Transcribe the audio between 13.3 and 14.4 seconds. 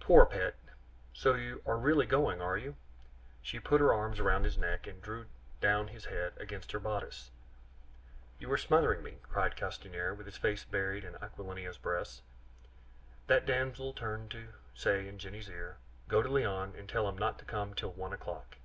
damsel turned